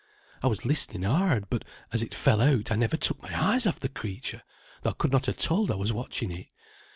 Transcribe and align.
I 0.41 0.47
was 0.47 0.65
listening 0.65 1.03
hard, 1.03 1.47
but 1.47 1.63
as 1.93 2.01
it 2.01 2.11
fell 2.11 2.41
out, 2.41 2.71
I 2.71 2.75
never 2.75 2.97
took 2.97 3.21
my 3.21 3.29
eyes 3.39 3.67
off 3.67 3.77
the 3.79 3.87
creature, 3.87 4.41
though 4.81 4.89
I 4.89 4.93
could 4.93 5.11
not 5.11 5.27
ha' 5.27 5.37
told 5.37 5.69
I 5.69 5.75
was 5.75 5.93
watching 5.93 6.31
it. 6.31 6.47